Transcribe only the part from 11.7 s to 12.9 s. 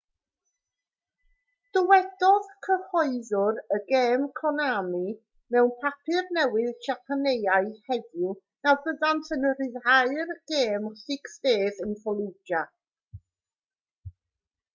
in fallujah